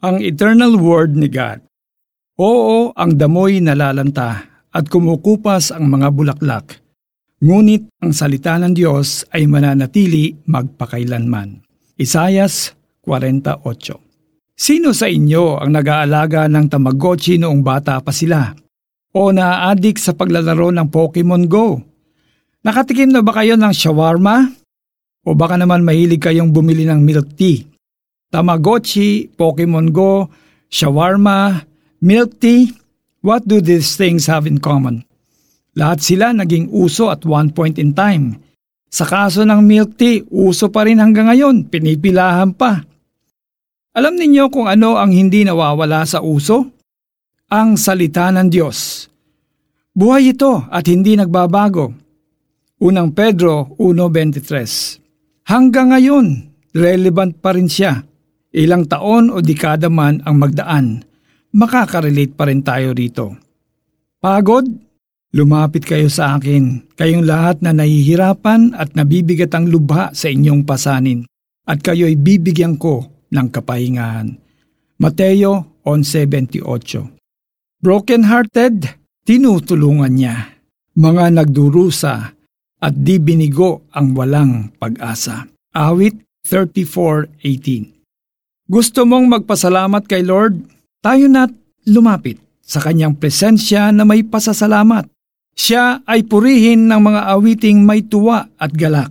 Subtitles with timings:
[0.00, 1.60] Ang eternal word ni God.
[2.40, 6.80] Oo, ang damoy nalalanta at kumukupas ang mga bulaklak.
[7.44, 11.60] Ngunit ang salita ng Diyos ay mananatili magpakailanman.
[12.00, 12.72] Isayas
[13.04, 13.60] 48
[14.56, 18.56] Sino sa inyo ang nag-aalaga ng Tamagotchi noong bata pa sila?
[19.12, 21.76] O naaadik sa paglalaro ng Pokemon Go?
[22.64, 24.48] Nakatikim na ba kayo ng shawarma?
[25.28, 27.69] O baka naman mahilig kayong bumili ng milk tea?
[28.30, 30.30] Tamagotchi, Pokemon Go,
[30.70, 31.66] shawarma,
[31.98, 32.70] milk tea,
[33.26, 35.02] what do these things have in common?
[35.74, 38.38] Lahat sila naging uso at one point in time.
[38.86, 42.86] Sa kaso ng milk tea, uso pa rin hanggang ngayon, pinipilahan pa.
[43.98, 46.70] Alam ninyo kung ano ang hindi nawawala sa uso?
[47.50, 49.10] Ang salita ng Diyos.
[49.90, 51.90] Buhay ito at hindi nagbabago.
[52.78, 56.26] Unang Pedro 1.23 Hanggang ngayon,
[56.78, 58.09] relevant pa rin siya.
[58.50, 61.06] Ilang taon o dekada man ang magdaan,
[61.54, 63.38] makakarelate pa rin tayo rito.
[64.18, 64.66] Pagod?
[65.30, 71.22] Lumapit kayo sa akin, kayong lahat na nahihirapan at nabibigat ang lubha sa inyong pasanin,
[71.70, 74.34] at kayo'y bibigyan ko ng kapahingahan.
[74.98, 78.76] Mateo 11.28 Broken-hearted,
[79.22, 80.58] tinutulungan niya.
[80.98, 82.34] Mga nagdurusa
[82.82, 85.46] at di binigo ang walang pag-asa.
[85.70, 87.99] Awit 34.18
[88.70, 90.62] Gusto mong magpasalamat kay Lord?
[91.02, 91.50] Tayo na't
[91.90, 95.10] lumapit sa kanyang presensya na may pasasalamat.
[95.58, 99.10] Siya ay purihin ng mga awiting may tuwa at galak.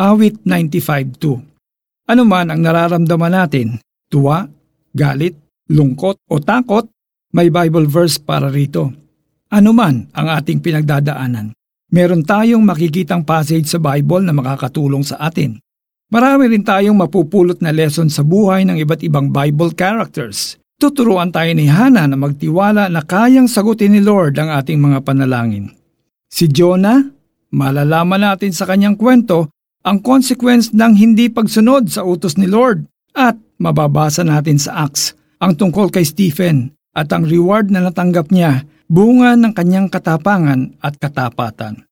[0.00, 1.54] Awit 95.2
[2.04, 3.80] ano man ang nararamdaman natin,
[4.12, 4.44] tuwa,
[4.92, 5.40] galit,
[5.72, 6.84] lungkot o takot,
[7.32, 8.92] may Bible verse para rito.
[9.48, 11.56] Ano man ang ating pinagdadaanan,
[11.88, 15.56] meron tayong makikitang passage sa Bible na makakatulong sa atin.
[16.12, 20.60] Marami rin tayong mapupulot na lesson sa buhay ng iba't ibang Bible characters.
[20.76, 25.72] Tuturuan tayo ni Hana na magtiwala na kayang sagutin ni Lord ang ating mga panalangin.
[26.28, 27.00] Si Jonah,
[27.54, 29.48] malalaman natin sa kanyang kwento
[29.86, 35.56] ang consequence ng hindi pagsunod sa utos ni Lord at mababasa natin sa Acts ang
[35.56, 41.86] tungkol kay Stephen at ang reward na natanggap niya bunga ng kanyang katapangan at katapatan.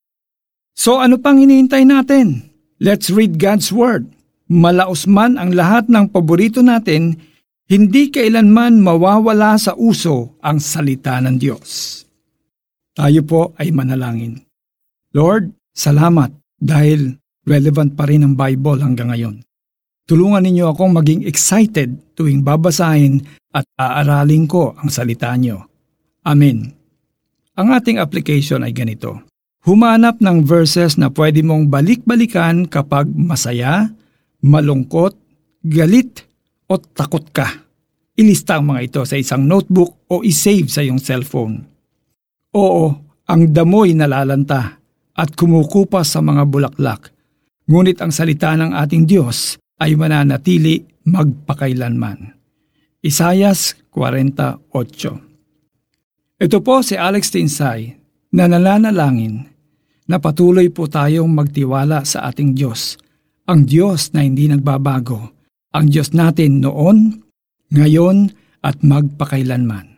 [0.77, 2.52] So ano pang hinihintay natin?
[2.83, 4.11] Let's read God's Word.
[4.51, 7.15] Malaos man ang lahat ng paborito natin,
[7.71, 12.03] hindi kailanman mawawala sa uso ang salita ng Diyos.
[12.91, 14.43] Tayo po ay manalangin.
[15.15, 19.47] Lord, salamat dahil relevant pa rin ang Bible hanggang ngayon.
[20.03, 23.23] Tulungan ninyo akong maging excited tuwing babasahin
[23.55, 25.71] at aaralin ko ang salita nyo.
[26.27, 26.67] Amen.
[27.55, 29.32] Ang ating application ay ganito.
[29.63, 33.95] Humanap ng verses na pwede mong balik-balikan kapag masaya,
[34.43, 35.15] malungkot,
[35.63, 36.27] galit
[36.67, 37.47] o takot ka.
[38.19, 41.63] Ilista ang mga ito sa isang notebook o isave sa iyong cellphone.
[42.59, 42.87] Oo,
[43.31, 44.83] ang damoy nalalanta
[45.15, 47.13] at kumukupas sa mga bulaklak
[47.71, 52.35] Ngunit ang salita ng ating Diyos ay mananatili magpakailanman.
[53.03, 54.67] Isayas 48
[56.43, 57.95] Ito po si Alex Tinsay
[58.35, 59.52] na nananalangin
[60.13, 63.01] na patuloy po tayong magtiwala sa ating Diyos,
[63.49, 65.33] ang Diyos na hindi nagbabago,
[65.73, 67.25] ang Diyos natin noon,
[67.73, 68.29] ngayon
[68.61, 69.92] at magpakailanman.